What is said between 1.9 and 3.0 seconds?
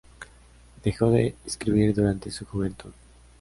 durante su juventud.